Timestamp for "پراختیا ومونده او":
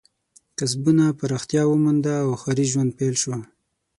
1.19-2.31